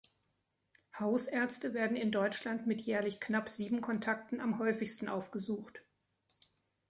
[0.97, 5.83] Hausärzte werden in Deutschland mit jährlich knapp sieben Kontakten am häufigsten aufgesucht.